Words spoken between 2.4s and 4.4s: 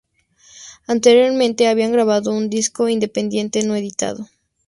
disco independiente no editado.